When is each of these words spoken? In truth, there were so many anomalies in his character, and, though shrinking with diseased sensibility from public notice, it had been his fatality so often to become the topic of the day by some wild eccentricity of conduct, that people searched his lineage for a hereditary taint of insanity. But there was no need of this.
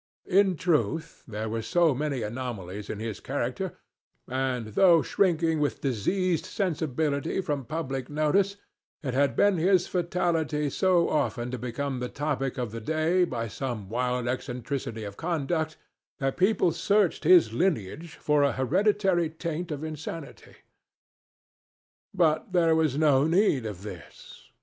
In 0.25 0.55
truth, 0.55 1.23
there 1.27 1.47
were 1.47 1.61
so 1.61 1.93
many 1.93 2.23
anomalies 2.23 2.89
in 2.89 2.97
his 2.99 3.19
character, 3.19 3.77
and, 4.27 4.69
though 4.73 5.03
shrinking 5.03 5.59
with 5.59 5.79
diseased 5.79 6.43
sensibility 6.43 7.39
from 7.39 7.65
public 7.65 8.09
notice, 8.09 8.55
it 9.03 9.13
had 9.13 9.35
been 9.35 9.57
his 9.57 9.85
fatality 9.85 10.71
so 10.71 11.07
often 11.07 11.51
to 11.51 11.59
become 11.59 11.99
the 11.99 12.09
topic 12.09 12.57
of 12.57 12.71
the 12.71 12.81
day 12.81 13.25
by 13.25 13.47
some 13.47 13.89
wild 13.89 14.27
eccentricity 14.27 15.03
of 15.03 15.17
conduct, 15.17 15.77
that 16.17 16.35
people 16.35 16.71
searched 16.71 17.23
his 17.23 17.53
lineage 17.53 18.15
for 18.15 18.41
a 18.41 18.53
hereditary 18.53 19.29
taint 19.29 19.69
of 19.71 19.83
insanity. 19.83 20.55
But 22.11 22.53
there 22.53 22.73
was 22.73 22.97
no 22.97 23.27
need 23.27 23.67
of 23.67 23.83
this. 23.83 24.49